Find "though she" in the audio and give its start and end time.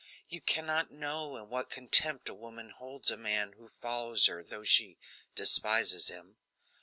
4.43-4.97